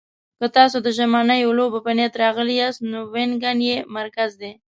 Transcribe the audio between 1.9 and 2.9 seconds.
نیت راغلي یاست،